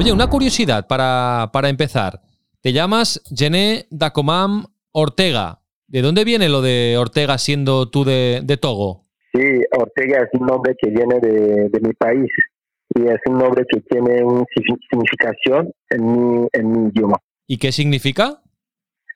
[0.00, 2.22] Oye, una curiosidad para, para empezar.
[2.62, 5.60] Te llamas Gené Dacomam Ortega.
[5.88, 9.04] ¿De dónde viene lo de Ortega siendo tú de, de Togo?
[9.34, 9.42] Sí,
[9.78, 12.30] Ortega es un nombre que viene de, de mi país
[12.94, 14.42] y es un nombre que tiene una
[14.90, 17.18] significación en mi, en mi idioma.
[17.46, 18.40] ¿Y qué significa?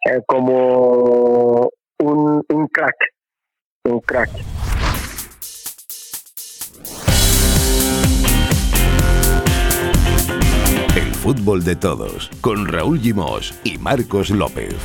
[0.05, 2.96] Eh, como un, un crack,
[3.85, 4.29] un crack.
[10.96, 14.76] El fútbol de todos, con Raúl Gimós y Marcos López.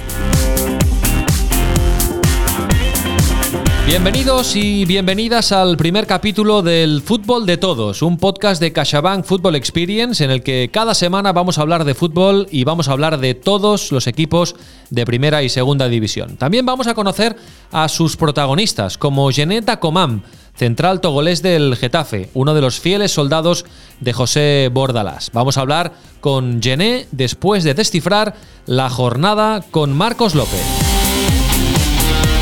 [3.86, 9.56] Bienvenidos y bienvenidas al primer capítulo del Fútbol de Todos, un podcast de CaixaBank Football
[9.56, 13.20] Experience en el que cada semana vamos a hablar de fútbol y vamos a hablar
[13.20, 14.56] de todos los equipos
[14.90, 16.38] de primera y segunda división.
[16.38, 17.36] También vamos a conocer
[17.72, 20.22] a sus protagonistas, como Geneta Comam,
[20.56, 23.66] central togolés del Getafe, uno de los fieles soldados
[24.02, 25.32] de José Bordalás.
[25.34, 30.99] Vamos a hablar con Gené después de descifrar la jornada con Marcos López.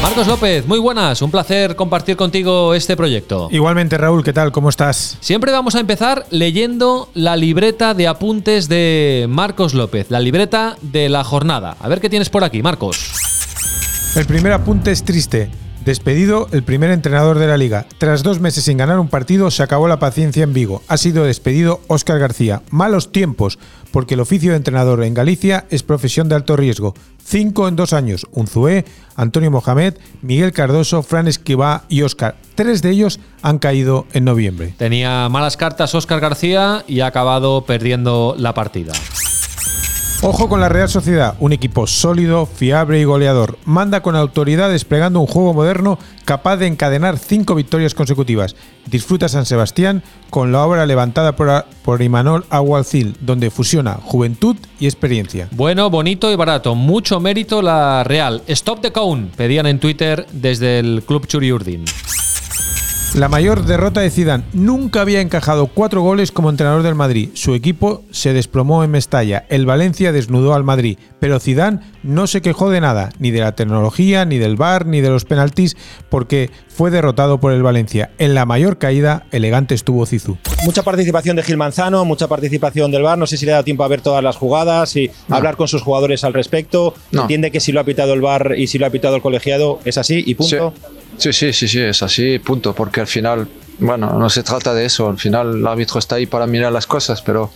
[0.01, 3.49] Marcos López, muy buenas, un placer compartir contigo este proyecto.
[3.51, 4.51] Igualmente, Raúl, ¿qué tal?
[4.51, 5.17] ¿Cómo estás?
[5.21, 11.09] Siempre vamos a empezar leyendo la libreta de apuntes de Marcos López, la libreta de
[11.09, 11.75] la jornada.
[11.79, 13.11] A ver qué tienes por aquí, Marcos.
[14.15, 15.49] El primer apunte es triste.
[15.87, 17.85] Despedido el primer entrenador de la liga.
[17.97, 20.83] Tras dos meses sin ganar un partido, se acabó la paciencia en Vigo.
[20.89, 22.61] Ha sido despedido Óscar García.
[22.71, 23.57] Malos tiempos,
[23.93, 26.93] porque el oficio de entrenador en Galicia es profesión de alto riesgo.
[27.23, 28.27] Cinco en dos años.
[28.33, 28.83] Unzué,
[29.15, 32.35] Antonio Mohamed, Miguel Cardoso, Fran Esquivá y Óscar.
[32.55, 34.73] Tres de ellos han caído en noviembre.
[34.77, 38.91] Tenía malas cartas Óscar García y ha acabado perdiendo la partida.
[40.23, 43.59] Ojo con la Real Sociedad, un equipo sólido, fiable y goleador.
[43.65, 48.55] Manda con autoridad desplegando un juego moderno capaz de encadenar cinco victorias consecutivas.
[48.87, 50.01] Disfruta San Sebastián
[50.31, 55.49] con la obra levantada por, Imanol Agualcil, donde fusiona juventud y experiencia.
[55.51, 56.73] Bueno, bonito y barato.
[56.73, 58.41] Mucho mérito la Real.
[58.47, 61.85] Stop the cone, pedían en Twitter desde el Club Churiurdin.
[63.15, 64.43] La mayor derrota de Zidane.
[64.53, 67.29] Nunca había encajado cuatro goles como entrenador del Madrid.
[67.33, 69.45] Su equipo se desplomó en Mestalla.
[69.49, 70.99] El Valencia desnudó al Madrid.
[71.19, 75.01] Pero Zidane no se quejó de nada, ni de la tecnología, ni del VAR, ni
[75.01, 75.75] de los penaltis,
[76.09, 78.11] porque fue derrotado por el Valencia.
[78.19, 80.37] En la mayor caída, elegante estuvo Zizou.
[80.63, 83.17] Mucha participación de Gil Manzano, mucha participación del VAR.
[83.17, 85.37] No sé si le da tiempo a ver todas las jugadas y No.
[85.37, 86.93] hablar con sus jugadores al respecto.
[87.11, 87.21] No.
[87.23, 89.79] Entiende que si lo ha pitado el VAR y si lo ha pitado el colegiado
[89.85, 90.73] es así y punto.
[90.75, 93.47] Sí, sí, sí, sí, es así, punto, porque al final,
[93.79, 96.87] bueno, no se trata de eso, al final el árbitro está ahí para mirar las
[96.87, 97.51] cosas, pero,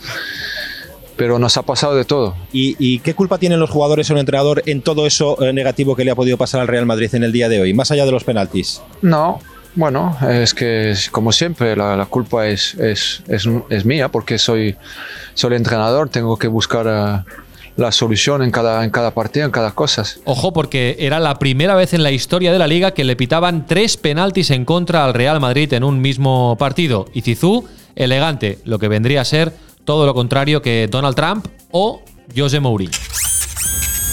[1.16, 2.36] pero nos ha pasado de todo.
[2.52, 5.96] ¿Y, y qué culpa tienen los jugadores o el entrenador en todo eso eh, negativo
[5.96, 8.04] que le ha podido pasar al Real Madrid en el día de hoy, más allá
[8.04, 8.82] de los penaltis?
[9.00, 9.40] No,
[9.74, 14.76] bueno, es que como siempre la, la culpa es, es, es, es mía porque soy,
[15.34, 17.32] soy el entrenador, tengo que buscar eh,
[17.76, 20.04] la solución en cada, en cada partido, en cada cosa.
[20.24, 23.66] Ojo, porque era la primera vez en la historia de la liga que le pitaban
[23.66, 27.06] tres penaltis en contra al Real Madrid en un mismo partido.
[27.12, 29.52] Y Zizou, elegante, lo que vendría a ser
[29.84, 32.02] todo lo contrario que Donald Trump o
[32.36, 32.92] José Mourinho.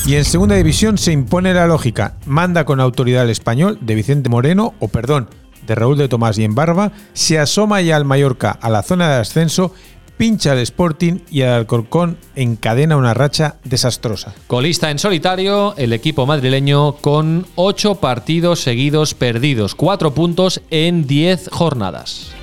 [0.05, 2.15] Y en segunda división se impone la lógica.
[2.25, 5.29] Manda con autoridad el español de Vicente Moreno, o perdón,
[5.67, 9.09] de Raúl de Tomás y en Barba, se asoma ya al Mallorca a la zona
[9.09, 9.73] de ascenso,
[10.19, 14.35] pincha al Sporting y al Alcorcón encadena una racha desastrosa.
[14.47, 21.47] Colista en solitario, el equipo madrileño con ocho partidos seguidos perdidos, cuatro puntos en 10
[21.53, 22.33] jornadas.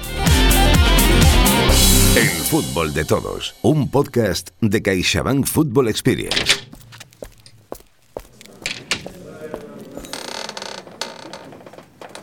[2.16, 6.65] El fútbol de todos, un podcast de CaixaBank Football Experience.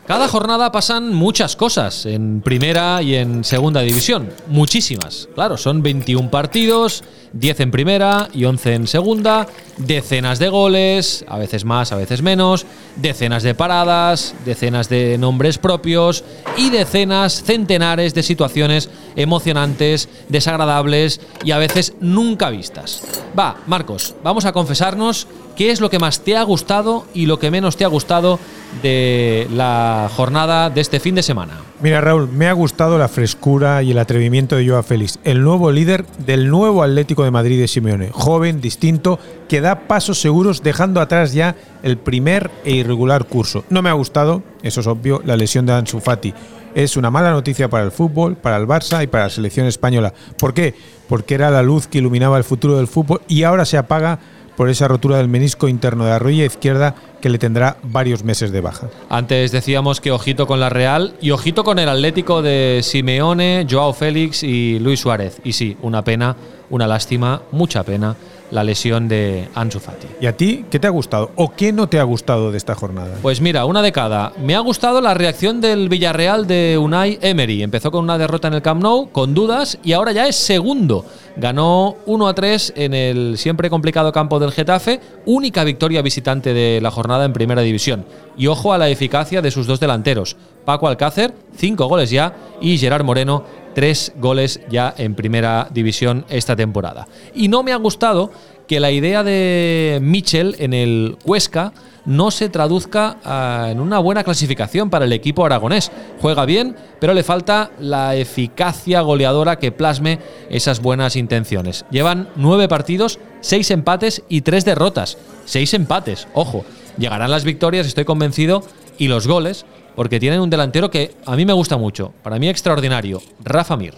[0.06, 4.30] Cada jornada pasan muchas cosas en primera y en segunda división.
[4.48, 5.30] Muchísimas.
[5.34, 9.48] Claro, son 21 partidos, 10 en primera y 11 en segunda,
[9.78, 12.66] decenas de goles, a veces más, a veces menos,
[12.98, 16.26] decenas de paradas, decenas de nombres propios
[16.58, 23.04] y decenas, centenares de situaciones emocionantes, desagradables y a veces nunca vistas.
[23.40, 27.40] Va, Marcos, vamos a confesarnos qué es lo que más te ha gustado y lo
[27.40, 28.40] que menos te ha gustado
[28.82, 31.62] de la jornada de este fin de semana.
[31.82, 35.72] Mira, Raúl, me ha gustado la frescura y el atrevimiento de Joao Félix, el nuevo
[35.72, 41.02] líder del nuevo Atlético de Madrid de Simeone, joven, distinto, que da pasos seguros dejando
[41.02, 43.66] atrás ya el primer e irregular curso.
[43.70, 46.34] No me ha gustado, eso es obvio, la lesión de Ansu Fati.
[46.74, 50.14] Es una mala noticia para el fútbol, para el Barça y para la selección española.
[50.40, 50.74] ¿Por qué?
[51.08, 54.20] Porque era la luz que iluminaba el futuro del fútbol y ahora se apaga
[54.56, 58.52] por esa rotura del menisco interno de la rodilla izquierda que le tendrá varios meses
[58.52, 58.90] de baja.
[59.10, 63.94] Antes decíamos que ojito con la Real y ojito con el Atlético de Simeone, Joao
[63.94, 65.40] Félix y Luis Suárez.
[65.44, 66.36] Y sí, una pena
[66.74, 68.16] una lástima, mucha pena
[68.54, 70.08] la lesión de Ansu Fati.
[70.22, 72.76] ¿Y a ti qué te ha gustado o qué no te ha gustado de esta
[72.76, 73.16] jornada?
[73.22, 74.32] Pues mira, una de cada.
[74.42, 77.64] Me ha gustado la reacción del Villarreal de Unai Emery.
[77.64, 81.06] Empezó con una derrota en el Camp Nou, con dudas, y ahora ya es segundo.
[81.36, 86.80] Ganó 1 a 3 en el siempre complicado campo del Getafe, única victoria visitante de
[86.80, 88.06] la jornada en Primera División.
[88.38, 90.36] Y ojo a la eficacia de sus dos delanteros.
[90.64, 96.56] Paco Alcácer, cinco goles ya, y Gerard Moreno, tres goles ya en primera división esta
[96.56, 97.08] temporada.
[97.34, 98.32] Y no me ha gustado
[98.68, 101.74] que la idea de Mitchell en el Huesca
[102.06, 105.92] no se traduzca ah, en una buena clasificación para el equipo aragonés.
[106.22, 110.20] Juega bien, pero le falta la eficacia goleadora que plasme
[110.50, 111.86] esas buenas intenciones.
[111.92, 115.18] Llevan nueve partidos, seis empates y tres derrotas.
[115.46, 116.66] Seis empates, ojo.
[116.98, 118.64] Llegarán las victorias, estoy convencido,
[118.98, 122.50] y los goles, porque tienen un delantero que a mí me gusta mucho, para mí
[122.50, 123.94] extraordinario, Rafa Mir.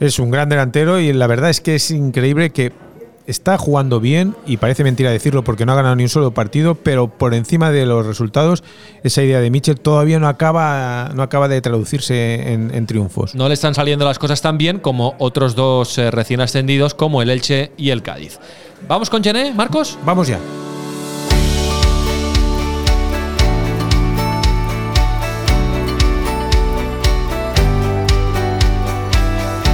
[0.00, 2.72] Es un gran delantero y la verdad es que es increíble que
[3.26, 6.74] está jugando bien y parece mentira decirlo porque no ha ganado ni un solo partido,
[6.74, 8.64] pero por encima de los resultados,
[9.02, 13.34] esa idea de Mitchell todavía no acaba, no acaba de traducirse en, triunfos.
[13.34, 17.22] No le están saliendo las cosas tan bien como otros dos eh, recién ascendidos como
[17.22, 18.38] el Elche y el Cádiz.
[18.88, 19.98] ¿Vamos con Gené, Marcos?
[20.04, 20.40] Vamos ya.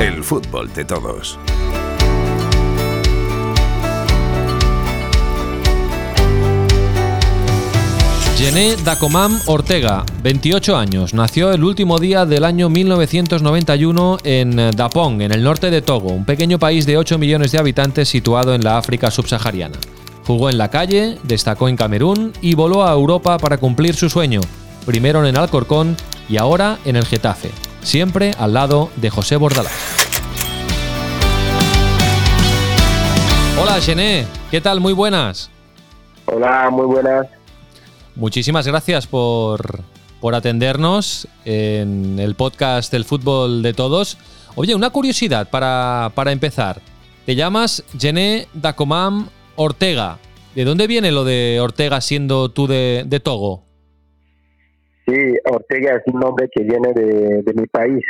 [0.01, 1.37] El fútbol de todos.
[8.37, 15.33] Gené Dacomam Ortega, 28 años, nació el último día del año 1991 en Dapong, en
[15.33, 18.79] el norte de Togo, un pequeño país de 8 millones de habitantes situado en la
[18.79, 19.81] África subsahariana.
[20.25, 24.43] Jugó en la calle, destacó en Camerún y voló a Europa para cumplir su sueño,
[24.87, 25.97] primero en el Alcorcón
[26.29, 27.51] y ahora en el Getafe
[27.83, 29.73] siempre al lado de José Bordalás.
[33.61, 34.81] Hola, Gené, ¿qué tal?
[34.81, 35.51] Muy buenas.
[36.27, 37.27] Hola, muy buenas.
[38.15, 39.81] Muchísimas gracias por,
[40.21, 44.19] por atendernos en el podcast del fútbol de todos.
[44.55, 46.81] Oye, una curiosidad para, para empezar.
[47.27, 50.19] Te llamas Gené Dacomam Ortega.
[50.55, 53.68] ¿De dónde viene lo de Ortega siendo tú de, de Togo?
[55.09, 55.15] Sí,
[55.51, 58.05] Ortega es un nombre que viene de, mi país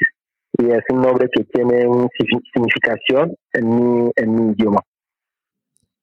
[0.59, 4.81] y es un nombre que tiene una significación en mi, en mi idioma.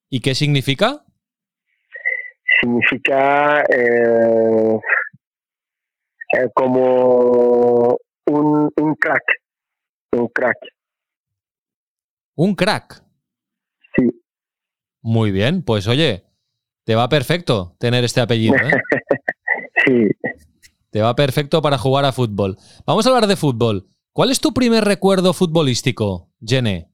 [0.08, 1.04] ¿Y qué significa?
[2.62, 4.78] Significa eh,
[6.38, 9.24] eh, como un, un crack,
[10.12, 10.56] un crack.
[12.36, 13.02] ¿Un crack?
[13.96, 14.22] Sí.
[15.02, 16.24] Muy bien, pues oye,
[16.84, 18.54] te va perfecto tener este apellido.
[18.54, 18.70] ¿eh?
[19.86, 20.08] sí.
[20.90, 22.56] Te va perfecto para jugar a fútbol.
[22.86, 23.86] Vamos a hablar de fútbol.
[24.12, 26.86] ¿Cuál es tu primer recuerdo futbolístico, Jenny?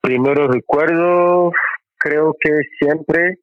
[0.00, 1.52] Primero recuerdo,
[1.98, 2.50] creo que
[2.80, 3.38] siempre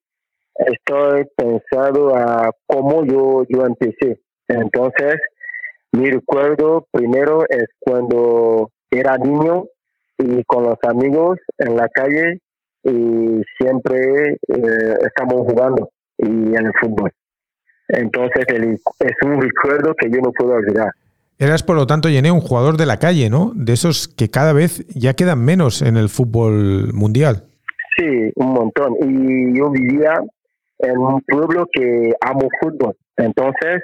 [0.56, 4.22] estoy pensado a cómo yo, yo empecé.
[4.48, 5.16] Entonces,
[5.92, 9.66] mi recuerdo primero es cuando era niño
[10.18, 12.42] y con los amigos en la calle
[12.84, 17.12] y siempre eh, estamos jugando y en el fútbol.
[17.88, 20.92] Entonces es un recuerdo que yo no puedo olvidar.
[21.38, 23.52] Eras, por lo tanto, Yené, un jugador de la calle, ¿no?
[23.56, 27.44] De esos que cada vez ya quedan menos en el fútbol mundial.
[27.98, 28.96] Sí, un montón.
[29.02, 30.14] Y yo vivía
[30.80, 32.96] en un pueblo que amo fútbol.
[33.18, 33.84] Entonces,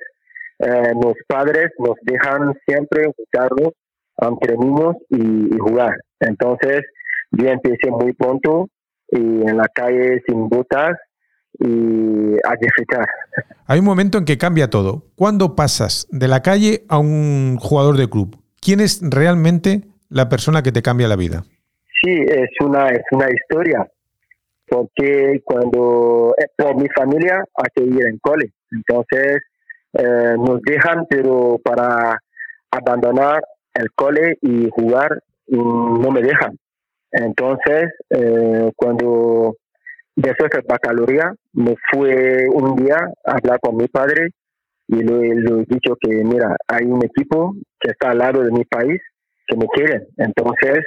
[0.59, 3.73] eh, los padres nos dejan siempre juntarnos
[4.17, 5.95] entre niños y, y, jugar.
[6.21, 6.83] Entonces,
[7.31, 8.69] yo empecé muy pronto
[9.09, 10.97] y en la calle sin botas
[11.59, 13.07] y a disfrutar.
[13.65, 15.03] Hay un momento en que cambia todo.
[15.15, 18.37] ¿Cuándo pasas de la calle a un jugador de club?
[18.59, 21.43] ¿Quién es realmente la persona que te cambia la vida?
[22.01, 23.87] Sí, es una, es una historia.
[24.67, 28.51] Porque cuando, eh, por mi familia, hay que ir en cole.
[28.71, 29.41] Entonces,
[29.93, 32.17] eh, nos dejan, pero para
[32.71, 33.41] abandonar
[33.73, 36.57] el cole y jugar, no me dejan.
[37.11, 39.57] Entonces, eh, cuando
[40.15, 44.29] después de baccalaureate me fue un día a hablar con mi padre
[44.87, 48.65] y le, he dicho que mira hay un equipo que está al lado de mi
[48.65, 49.01] país
[49.47, 50.85] que me quieren entonces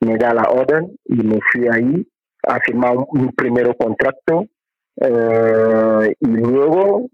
[0.00, 2.06] me da la orden y me fui ahí
[2.46, 4.46] a firmar un, primer contrato
[5.00, 7.08] eh, y luego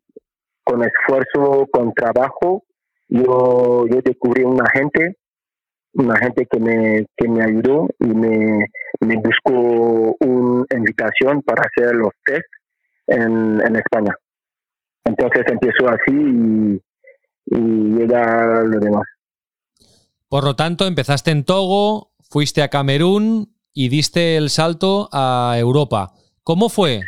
[0.65, 2.65] con esfuerzo con trabajo
[3.09, 5.17] yo yo descubrí una gente
[5.95, 8.67] una gente que me, que me ayudó y me,
[9.07, 12.47] me buscó una invitación para hacer los test
[13.07, 14.15] en, en España.
[15.05, 16.81] Entonces empezó así y,
[17.47, 17.59] y
[17.99, 19.05] llega lo demás.
[20.29, 26.13] Por lo tanto, empezaste en Togo, fuiste a Camerún y diste el salto a Europa.
[26.43, 27.03] ¿Cómo fue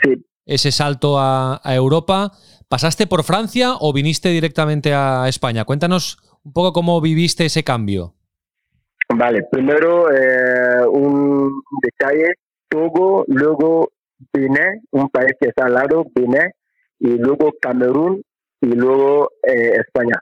[0.47, 2.33] ese salto a, Europa?
[2.69, 5.65] ¿Pasaste por Francia o viniste directamente a España?
[5.65, 8.15] Cuéntanos un poco cómo viviste ese cambio.
[9.17, 12.35] Vale, primero eh, un detalle,
[12.69, 13.93] Togo, luego
[14.33, 16.51] Benin, un país que está al lado, Benin,
[16.99, 18.23] y luego Camerún
[18.61, 20.21] y luego eh, España.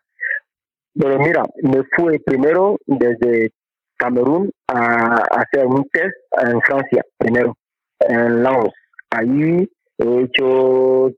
[0.95, 3.53] Pero mira, me fui primero desde
[3.97, 7.57] Camerún a, hacer un test en Francia, primero,
[8.01, 8.75] en Laos.
[9.11, 11.13] Ahí he hecho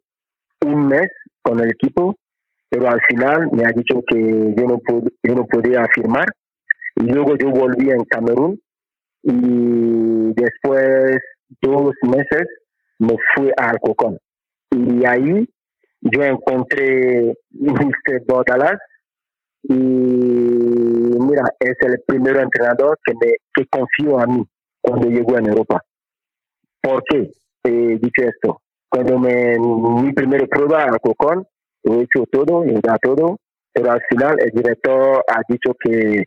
[0.64, 1.10] un mes
[1.42, 2.14] con el equipo,
[2.68, 4.80] pero al final me ha dicho que yo no,
[5.24, 6.26] yo no podía firmar.
[6.96, 8.60] Luego yo volví en Camerún
[9.22, 11.18] y después
[11.60, 12.46] dos meses
[12.98, 14.18] me fui a Alcocón.
[14.70, 15.48] Y ahí
[16.00, 18.22] yo encontré Mr.
[18.26, 18.78] Bodalas
[19.62, 24.44] y mira, es el primer entrenador que me que confió a mí
[24.82, 25.82] cuando llegó a Europa.
[26.82, 27.30] ¿Por qué
[27.64, 28.60] he dicho esto?
[28.90, 31.46] Cuando me, mi primera prueba a Cocón,
[31.82, 33.38] he hecho todo, he dado todo,
[33.72, 36.22] pero al final el director ha dicho que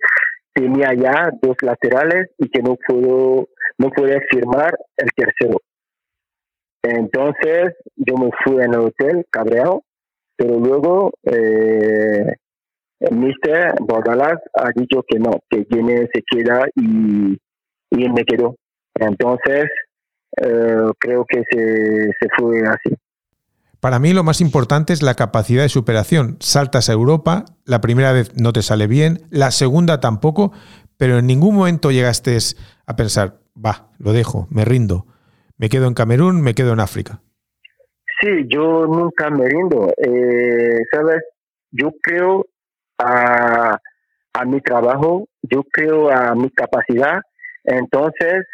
[0.57, 3.47] tenía ya dos laterales y que no puedo
[3.77, 5.61] no podía firmar el tercero.
[6.81, 9.83] Entonces yo me fui el hotel cabreado,
[10.35, 12.33] pero luego eh,
[13.01, 17.37] el mister Bordalas ha dicho que no, que tiene se queda y,
[17.91, 18.55] y me quedó.
[18.95, 19.65] Entonces
[20.41, 22.95] eh, creo que se, se fue así.
[23.79, 26.37] Para mí lo más importante es la capacidad de superación.
[26.39, 30.51] Saltas a Europa, la primera vez no te sale bien, la segunda tampoco,
[30.97, 32.37] pero en ningún momento llegaste
[32.85, 35.05] a pensar, va, lo dejo, me rindo
[35.57, 37.19] me quedo en Camerún, me quedo en África.
[38.21, 39.91] Sí, yo nunca me rindo.
[39.97, 41.23] Eh, Sabes,
[41.71, 42.45] yo creo
[42.97, 43.77] a,
[44.33, 47.19] a, mi trabajo, yo creo a mi capacidad.
[47.63, 48.45] Entonces,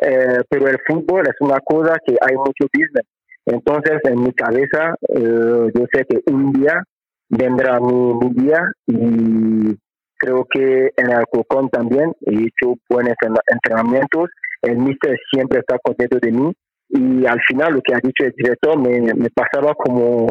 [0.00, 3.06] eh, pero el fútbol es una cosa que hay mucho business.
[3.46, 6.82] Entonces, en mi cabeza, eh, yo sé que un día
[7.28, 9.76] vendrá mi, día y
[10.18, 13.14] creo que en el Alcocón también he hecho buenos
[13.46, 14.30] entrenamientos.
[14.62, 16.52] El mister siempre está contento de mí
[16.88, 20.28] y al final lo que ha dicho el director me, me pasaba como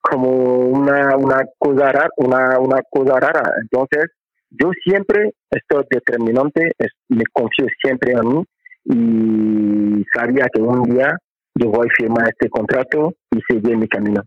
[0.00, 3.52] como una, una cosa rara una, una cosa rara.
[3.60, 4.06] Entonces
[4.50, 6.72] yo siempre estoy determinante
[7.08, 8.44] me confío siempre en mí
[8.84, 11.16] y sabía que un día
[11.60, 14.22] yo voy a firmar este contrato y seguir mi camino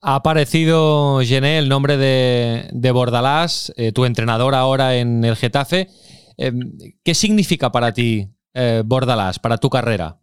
[0.00, 5.88] ha aparecido, Gené, el nombre de, de Bordalás, eh, tu entrenador ahora en el Getafe.
[6.36, 6.60] Em,
[7.04, 10.16] ¿Qué significa para ti eh, Bordalás, para tu carrera?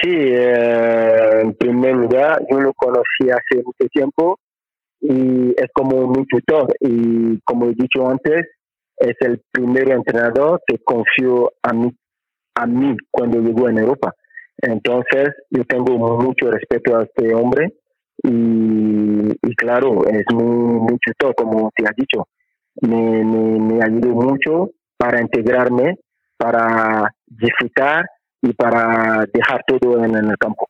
[0.00, 4.38] Sí, eh, en primer lugar, yo lo conocí hace mucho tiempo
[5.00, 6.74] y es como mi tutor.
[6.80, 8.46] Y como he dicho antes,
[8.96, 11.90] es el primer entrenador que confió a mí,
[12.54, 14.14] a mí cuando llegó en Europa.
[14.62, 17.74] Entonces, yo tengo mucho respeto a este hombre
[18.22, 22.28] y, claro, es mi, tutor, como te has dicho
[22.80, 25.98] me, me, ayudó mucho para integrarme,
[26.36, 28.06] para disfrutar
[28.40, 30.68] y para dejar todo en, el campo.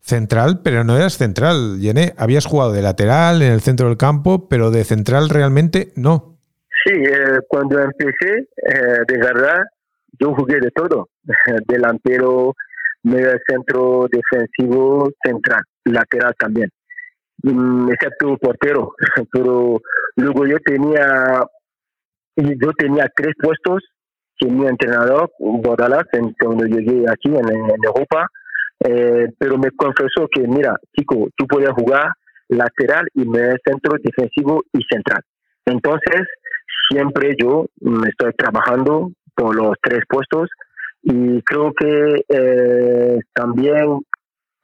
[0.00, 2.14] Central, pero no eras central, Yené.
[2.16, 6.38] Habías jugado de lateral en el centro del campo, pero de central realmente no.
[6.84, 9.62] Sí, eh, cuando empecé, eh, de verdad,
[10.18, 11.08] yo jugué de todo.
[11.68, 12.54] Delantero,
[13.04, 16.68] medio centro defensivo, central, lateral también.
[17.42, 18.92] Mm, excepto portero,
[19.32, 19.80] pero
[20.16, 21.42] luego yo tenía
[22.36, 23.84] yo tenía tres puestos
[24.36, 26.04] que mi entrenador Bordalas
[26.40, 28.26] cuando llegué aquí en, Europa
[28.80, 32.10] eh, pero me confesó que mira chico tú puedes jugar
[32.48, 35.22] lateral y medio centro defensivo y central
[35.64, 36.26] entonces
[36.90, 40.48] siempre yo me estoy trabajando por los tres puestos
[41.06, 44.00] y creo que eh, también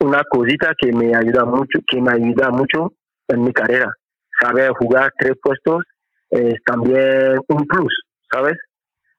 [0.01, 2.95] una cosita que me ayuda mucho, que me ayuda mucho
[3.29, 3.93] en mi carrera.
[4.41, 5.85] Saber jugar tres puestos
[6.31, 7.95] es también un plus,
[8.33, 8.57] ¿sabes?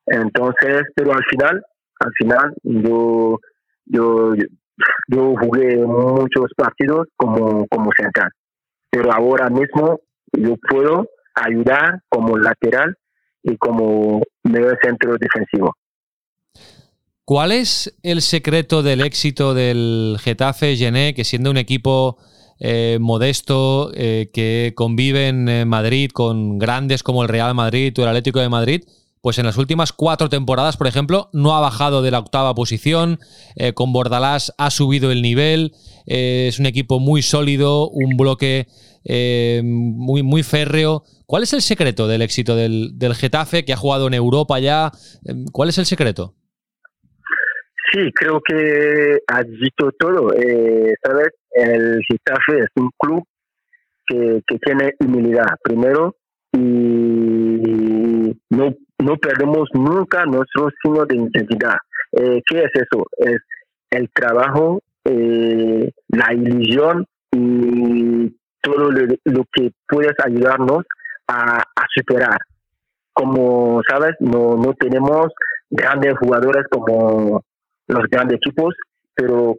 [0.07, 1.63] Entonces, pero al final,
[1.99, 3.37] al final, yo,
[3.85, 4.33] yo,
[5.07, 8.31] yo jugué muchos partidos como, como central.
[8.89, 9.99] Pero ahora mismo
[10.33, 12.95] yo puedo ayudar como lateral
[13.43, 15.75] y como medio centro defensivo.
[17.31, 22.17] ¿Cuál es el secreto del éxito del Getafe, Gené, que siendo un equipo
[22.59, 28.09] eh, modesto, eh, que convive en Madrid con grandes como el Real Madrid o el
[28.09, 28.83] Atlético de Madrid,
[29.21, 33.21] pues en las últimas cuatro temporadas, por ejemplo, no ha bajado de la octava posición.
[33.55, 35.73] Eh, con Bordalás ha subido el nivel.
[36.07, 38.67] Eh, es un equipo muy sólido, un bloque
[39.05, 41.05] eh, muy, muy férreo.
[41.27, 44.91] ¿Cuál es el secreto del éxito del Getafe, que ha jugado en Europa ya?
[45.53, 46.35] ¿Cuál es el secreto?
[47.91, 50.33] Sí, creo que has dicho todo.
[50.33, 51.29] Eh, ¿Sabes?
[51.51, 53.23] El Getafe es un club
[54.07, 56.15] que, que tiene humildad, primero,
[56.53, 61.77] y no, no perdemos nunca nuestro signo de identidad.
[62.13, 63.05] Eh, ¿Qué es eso?
[63.17, 63.41] Es
[63.89, 68.29] el trabajo, eh, la ilusión y
[68.61, 70.85] todo lo, lo, que puedes ayudarnos
[71.27, 72.37] a, a superar.
[73.13, 75.27] Como sabes, no, no tenemos
[75.69, 77.43] grandes jugadores como
[77.91, 78.75] los grandes equipos,
[79.13, 79.55] pero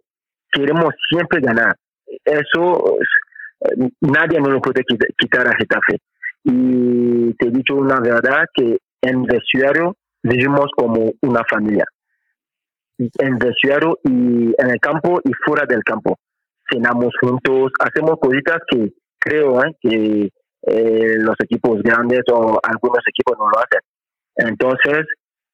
[0.51, 1.75] queremos siempre ganar.
[2.25, 2.99] Eso
[4.01, 4.83] nadie nos lo puede
[5.19, 5.99] quitar a Getafe.
[6.45, 11.85] Y te he dicho una verdad que en vestuario vivimos como una familia.
[12.99, 16.19] En vestuario y en el campo y fuera del campo.
[16.71, 19.77] Cenamos juntos, hacemos cositas que creo ¿eh?
[19.81, 20.31] que
[20.67, 23.81] eh, los equipos grandes o algunos equipos no lo hacen.
[24.37, 25.07] Entonces,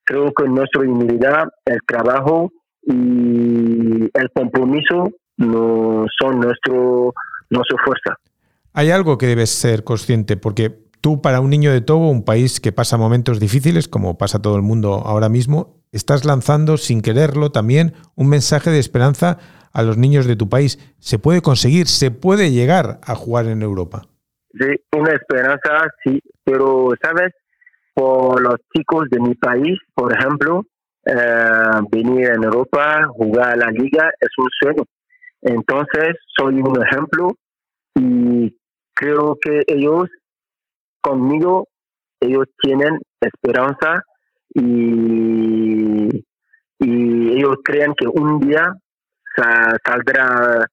[0.05, 7.13] creo que nuestra humildad, el trabajo y el compromiso no son nuestro,
[7.51, 8.19] nuestra fuerza.
[8.73, 10.71] Hay algo que debes ser consciente, porque
[11.01, 14.57] tú para un niño de Togo, un país que pasa momentos difíciles, como pasa todo
[14.57, 19.39] el mundo ahora mismo, estás lanzando sin quererlo también un mensaje de esperanza
[19.73, 20.79] a los niños de tu país.
[20.99, 24.07] Se puede conseguir, se puede llegar a jugar en Europa.
[24.53, 24.67] Sí,
[24.97, 27.33] una esperanza, sí, pero sabes,
[27.95, 30.65] por los chicos de mi país, por ejemplo,
[31.09, 34.83] eh, venir en Europa, jugar a la liga, es un sueño.
[35.41, 37.35] Entonces, soy un ejemplo
[37.95, 38.55] y
[38.95, 40.09] creo que ellos,
[41.01, 41.69] conmigo,
[42.21, 44.03] ellos tienen esperanza
[44.55, 46.09] y,
[46.81, 48.75] y ellos creen que un día
[49.85, 50.67] saldrá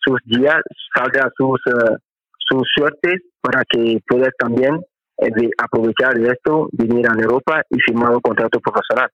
[0.00, 0.60] sus días,
[0.94, 1.96] saldrá sus, uh,
[2.38, 4.80] sus suertes para que puedas también
[5.18, 9.10] eh, aprovechar de esto, venir a Europa y firmar un contrato profesional.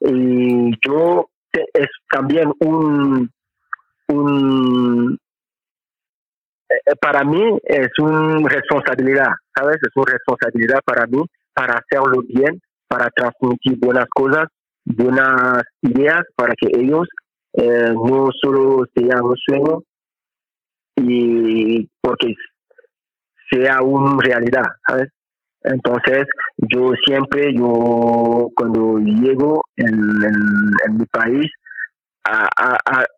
[0.00, 3.30] Y yo es también un,
[4.08, 5.18] un
[6.68, 9.76] eh, para mí es una responsabilidad, ¿sabes?
[9.76, 11.22] Es una responsabilidad para mí
[11.54, 14.48] para hacerlo bien, para transmitir buenas cosas,
[14.84, 17.08] buenas ideas, para que ellos
[17.54, 19.82] eh, no solo sean un sueño,
[20.96, 22.34] y porque
[23.50, 25.08] sea una realidad, ¿sabes?
[25.66, 26.26] Entonces,
[26.58, 31.50] yo siempre, yo cuando llego en, mi país,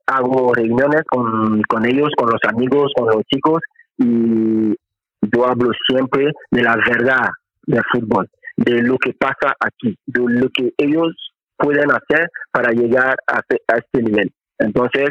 [0.07, 3.61] hago reuniones con, con ellos, con los amigos, con los chicos,
[3.99, 4.75] y
[5.21, 7.29] yo hablo siempre de la verdad
[7.67, 11.15] del fútbol, de lo que pasa aquí, de lo que ellos
[11.59, 13.41] pueden hacer para llegar a,
[13.77, 14.33] este nivel.
[14.59, 15.11] Entonces,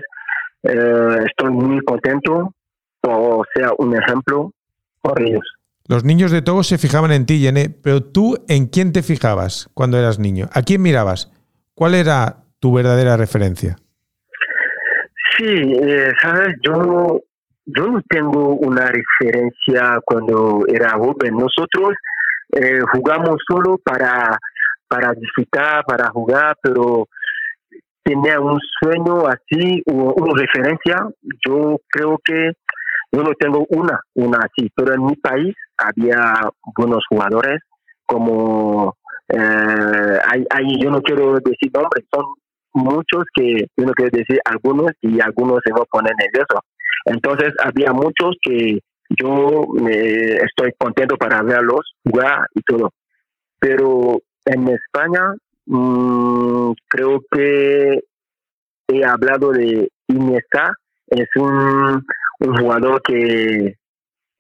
[0.64, 2.54] eh, estoy muy contento
[3.00, 4.52] por ser un ejemplo
[5.02, 5.57] por ellos.
[5.88, 9.70] Los niños de Togo se fijaban en ti, Yene, pero tú, ¿en quién te fijabas
[9.74, 10.50] cuando eras niño?
[10.52, 11.32] ¿A quién mirabas?
[11.74, 13.78] ¿Cuál era tu verdadera referencia?
[15.38, 17.22] Sí, eh, sabes, yo,
[17.66, 21.36] yo no tengo una referencia cuando era joven.
[21.38, 21.96] Nosotros
[22.52, 24.38] eh, jugamos solo para,
[24.90, 27.08] para disfrutar, para jugar, pero
[28.04, 31.08] tenía un sueño así, una referencia.
[31.48, 32.52] Yo creo que
[33.12, 36.42] yo no tengo una, una así, pero en mi país había
[36.78, 37.62] buenos jugadores
[38.06, 38.96] como
[39.30, 42.26] eh, hay, hay, yo no quiero decir nombres, son
[42.74, 46.60] muchos que yo no quiero decir algunos y algunos se van a poner nerviosos.
[47.06, 52.92] Entonces había muchos que yo estoy contento para verlos jugar y todo.
[53.60, 55.34] Pero en España
[55.66, 58.00] mmm, creo que
[58.90, 60.72] he hablado de Iniesta,
[61.08, 62.06] es un,
[62.40, 63.76] un jugador que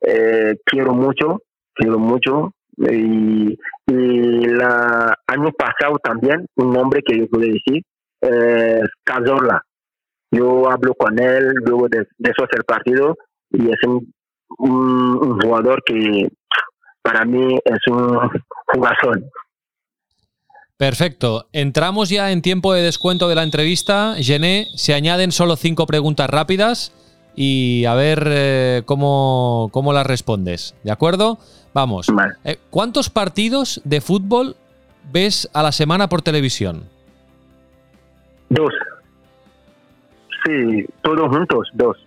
[0.01, 1.41] eh, quiero mucho,
[1.73, 2.53] quiero mucho.
[2.77, 3.57] Y,
[3.87, 7.83] la año pasado también, un nombre que yo puedo decir,
[8.21, 9.63] eh, Cazorla.
[10.31, 13.15] Yo hablo con él luego de, eso hacer partido
[13.51, 14.13] y es un,
[15.41, 16.27] jugador que
[17.01, 18.19] para mí es un
[18.73, 19.23] jugador.
[20.75, 21.47] Perfecto.
[21.53, 24.15] Entramos ya en tiempo de descuento de la entrevista.
[24.17, 26.93] Gené, se añaden solo cinco preguntas rápidas
[27.39, 30.75] y a ver eh, cómo, cómo las respondes.
[30.83, 31.37] ¿De acuerdo?
[31.73, 32.07] Vamos.
[32.43, 34.55] Eh, ¿Cuántos partidos de fútbol
[35.13, 36.83] ves a la semana por televisión?
[38.49, 38.73] Dos.
[40.45, 41.97] Sí, todos juntos, dos.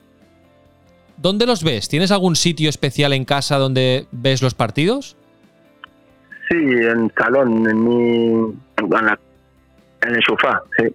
[1.16, 1.88] ¿Dónde los ves?
[1.88, 5.16] ¿Tienes algún sitio especial en casa donde ves los partidos?
[6.48, 8.26] sí, en el salón, en, mi,
[8.78, 9.20] en, la-
[10.02, 10.86] en el sofá, sí.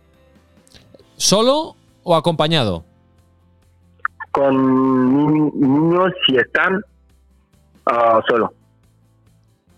[1.15, 2.84] ¿Solo o acompañado?
[4.36, 6.82] Con ni- niños si están
[7.86, 8.54] ah, solo.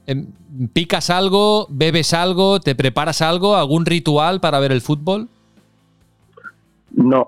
[0.08, 0.26] Em,
[0.74, 1.68] ¿Picas algo?
[1.70, 2.60] ¿Bebes algo?
[2.60, 3.56] ¿Te preparas algo?
[3.56, 5.28] ¿Algún ritual para ver el fútbol?
[6.92, 7.28] No,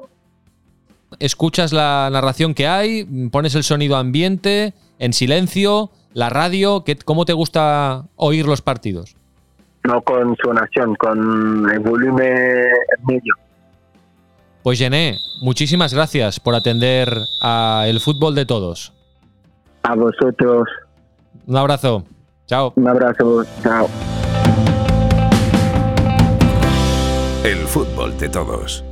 [1.19, 3.03] ¿Escuchas la narración que hay?
[3.31, 4.73] ¿Pones el sonido ambiente?
[4.99, 5.89] ¿En silencio?
[6.13, 6.83] ¿La radio?
[6.83, 9.15] ¿Qué- ¿Cómo te gusta oír los partidos?
[9.83, 12.65] no con sonación, con el volumen
[13.07, 13.33] medio.
[14.63, 17.09] Pues Gené, muchísimas gracias por atender
[17.41, 18.93] a el fútbol de todos.
[19.83, 20.67] A vosotros,
[21.47, 22.03] Un abrazo.
[22.45, 22.73] Chao.
[22.75, 23.87] un abrazo, chao.
[27.43, 28.83] El fútbol de todos.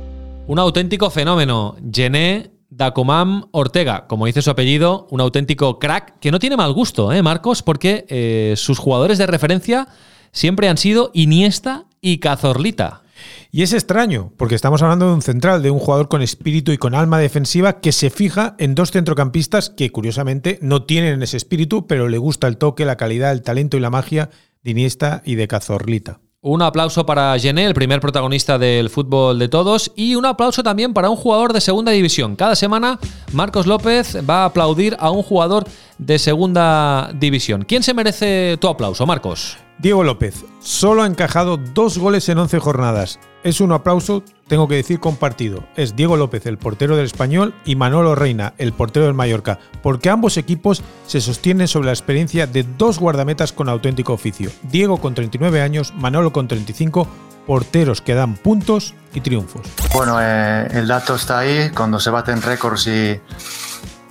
[0.46, 1.76] Un auténtico fenómeno.
[1.92, 7.12] Gené Dacomam Ortega, como dice su apellido, un auténtico crack que no tiene mal gusto,
[7.12, 7.62] ¿eh, Marcos?
[7.62, 9.88] Porque eh, sus jugadores de referencia
[10.32, 13.02] siempre han sido Iniesta y Cazorlita.
[13.50, 16.76] Y es extraño, porque estamos hablando de un central, de un jugador con espíritu y
[16.76, 21.86] con alma defensiva que se fija en dos centrocampistas que curiosamente no tienen ese espíritu,
[21.86, 24.28] pero le gusta el toque, la calidad, el talento y la magia
[24.62, 26.20] de Iniesta y de Cazorlita.
[26.40, 30.92] Un aplauso para Gené, el primer protagonista del fútbol de todos, y un aplauso también
[30.92, 32.36] para un jugador de segunda división.
[32.36, 33.00] Cada semana
[33.32, 35.64] Marcos López va a aplaudir a un jugador
[35.96, 37.64] de segunda división.
[37.66, 39.56] ¿Quién se merece tu aplauso, Marcos?
[39.78, 43.20] Diego López, solo ha encajado dos goles en 11 jornadas.
[43.44, 45.62] Es un aplauso, tengo que decir, compartido.
[45.76, 50.10] Es Diego López, el portero del Español, y Manolo Reina, el portero del Mallorca, porque
[50.10, 54.50] ambos equipos se sostienen sobre la experiencia de dos guardametas con auténtico oficio.
[54.64, 57.06] Diego con 39 años, Manolo con 35,
[57.46, 59.62] porteros que dan puntos y triunfos.
[59.94, 63.20] Bueno, eh, el dato está ahí, cuando se baten récords y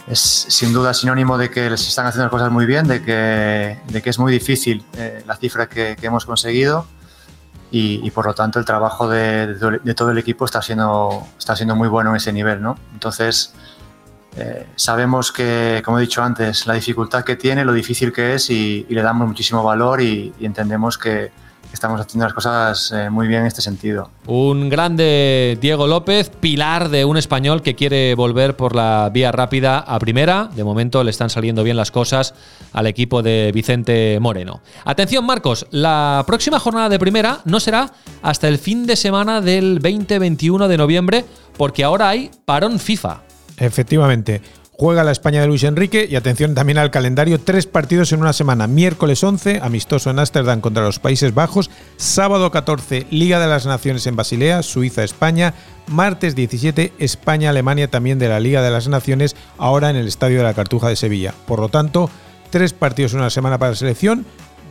[0.08, 3.80] es sin duda sinónimo de que se están haciendo las cosas muy bien, de que,
[3.88, 6.86] de que es muy difícil eh, la cifra que, hemos conseguido
[7.70, 9.56] y, por lo tanto el trabajo de,
[9.96, 12.78] todo el- equipo está siendo, está siendo muy bueno en ese nivel, ¿no?
[12.94, 13.54] Entonces,
[14.38, 18.50] eh, sabemos que, como he dicho antes, la dificultad que tiene, lo difícil que es
[18.50, 21.32] y, le damos muchísimo valor y entendemos que
[21.78, 24.10] estamos haciendo las cosas eh, muy bien en este sentido.
[24.26, 29.80] Un grande Diego López, pilar de un español que quiere volver por la vía rápida
[29.80, 30.50] a primera.
[30.56, 32.34] De momento le están saliendo bien las cosas
[32.74, 34.62] al equipo de Vicente Moreno.
[34.86, 39.82] Atención Marcos, la próxima jornada de primera no será hasta el fin de semana del
[39.82, 41.26] 20-21 de noviembre
[41.58, 43.22] porque ahora hay parón FIFA.
[43.58, 44.42] Efectivamente.
[44.80, 48.32] Juega la España de Luis Enrique y atención también al calendario, tres partidos en una
[48.32, 48.68] semana.
[48.68, 51.72] Miércoles 11, amistoso en Ámsterdam contra los Países Bajos.
[51.96, 55.56] Sábado 14, Liga de las Naciones en Basilea, Suiza-España.
[55.88, 60.44] Martes 17, España-Alemania también de la Liga de las Naciones, ahora en el Estadio de
[60.44, 61.34] la Cartuja de Sevilla.
[61.48, 62.12] Por lo tanto,
[62.52, 64.28] tres partidos en una semana para la selección,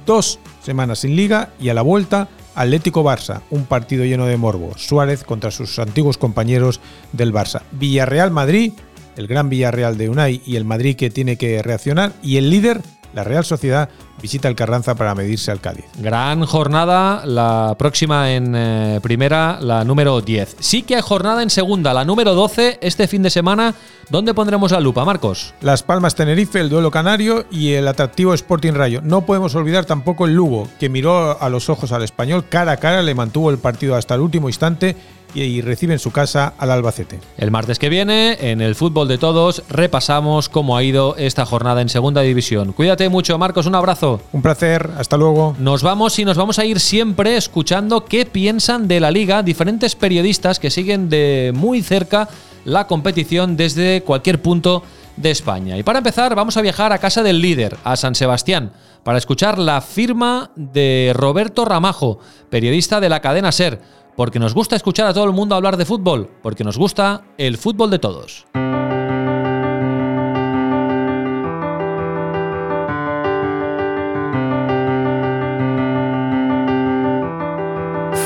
[0.06, 4.78] dos semanas sin liga y a la vuelta Atlético Barça, un partido lleno de morbo.
[4.78, 6.80] Suárez contra sus antiguos compañeros
[7.12, 7.62] del Barça.
[7.72, 8.72] Villarreal Madrid,
[9.16, 12.12] el gran Villarreal de Unai y el Madrid que tiene que reaccionar.
[12.22, 12.80] Y el líder,
[13.14, 13.88] la Real Sociedad,
[14.20, 15.84] visita el Carranza para medirse al Cádiz.
[15.98, 20.56] Gran jornada, la próxima en eh, primera, la número 10.
[20.58, 23.74] Sí que hay jornada en segunda, la número 12, este fin de semana.
[24.08, 25.54] ¿Dónde pondremos la lupa, Marcos?
[25.60, 29.00] Las Palmas Tenerife, el duelo canario y el atractivo Sporting Rayo.
[29.02, 32.76] No podemos olvidar tampoco el Lugo, que miró a los ojos al español cara a
[32.76, 34.96] cara, le mantuvo el partido hasta el último instante
[35.36, 37.20] y, recibe en su casa al Albacete.
[37.36, 41.82] El martes que viene, en el fútbol de todos, repasamos cómo ha ido esta jornada
[41.82, 42.72] en segunda división.
[42.72, 44.20] Cuídate mucho, Marcos, un abrazo.
[44.32, 45.54] Un placer, hasta luego.
[45.58, 49.94] Nos vamos y nos vamos a ir siempre escuchando qué piensan de la liga diferentes
[49.94, 52.28] periodistas que siguen de muy cerca
[52.64, 54.82] la competición desde cualquier punto
[55.16, 55.78] de España.
[55.78, 58.72] Y para empezar, vamos a viajar a casa del líder, a San Sebastián,
[59.02, 62.18] para escuchar la firma de Roberto Ramajo,
[62.50, 63.80] periodista de la cadena Ser,
[64.16, 67.58] porque nos gusta escuchar a todo el mundo hablar de fútbol, porque nos gusta el
[67.58, 68.46] fútbol de todos.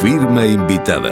[0.00, 1.10] Firma invitada.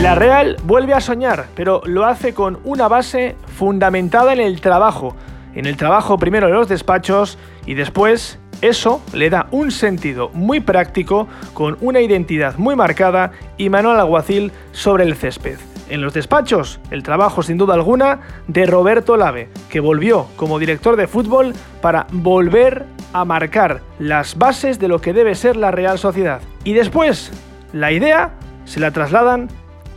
[0.00, 5.16] La Real vuelve a soñar, pero lo hace con una base fundamentada en el trabajo.
[5.54, 10.60] En el trabajo primero de los despachos y después eso le da un sentido muy
[10.60, 15.58] práctico con una identidad muy marcada y manual alguacil sobre el césped.
[15.90, 20.96] En los despachos, el trabajo sin duda alguna de Roberto Lave, que volvió como director
[20.96, 25.98] de fútbol para volver a marcar las bases de lo que debe ser la Real
[25.98, 26.40] Sociedad.
[26.64, 27.30] Y después,
[27.72, 28.32] la idea
[28.64, 29.48] se la trasladan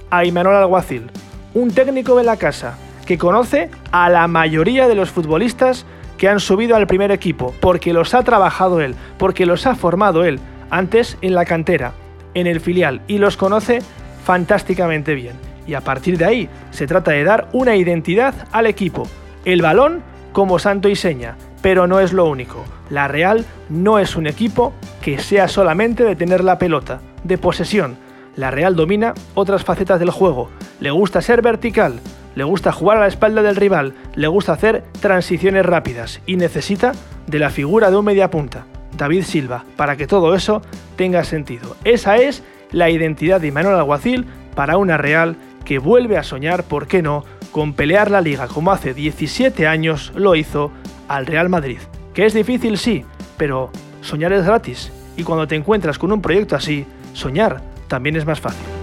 [0.09, 1.09] a Imanol Alguacil,
[1.53, 5.85] un técnico de la casa que conoce a la mayoría de los futbolistas
[6.17, 10.25] que han subido al primer equipo, porque los ha trabajado él, porque los ha formado
[10.25, 11.93] él, antes en la cantera,
[12.33, 13.79] en el filial, y los conoce
[14.23, 15.35] fantásticamente bien.
[15.67, 19.07] Y a partir de ahí se trata de dar una identidad al equipo,
[19.45, 20.01] el balón
[20.33, 22.63] como santo y seña, pero no es lo único.
[22.89, 27.97] La Real no es un equipo que sea solamente de tener la pelota, de posesión.
[28.35, 30.49] La Real domina otras facetas del juego.
[30.79, 31.99] Le gusta ser vertical,
[32.37, 36.91] le gusta jugar a la espalda del rival, le gusta hacer transiciones rápidas y necesita
[37.25, 40.61] de la figura de un mediapunta, David Silva, para que todo eso
[40.97, 41.75] tenga sentido.
[41.83, 46.85] Esa es la identidad de Manuel Alguacil para una Real que vuelve a soñar, ¿por
[46.85, 50.71] qué no?, con pelear la liga como hace 17 años lo hizo
[51.07, 51.79] al Real Madrid.
[52.13, 53.03] Que es difícil, sí,
[53.37, 53.71] pero
[54.01, 54.91] soñar es gratis.
[55.15, 58.76] Y cuando te encuentras con un proyecto así, soñar también es más fácil.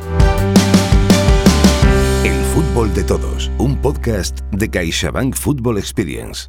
[2.54, 6.46] Fútbol de todos, un podcast de CaixaBank Football Experience.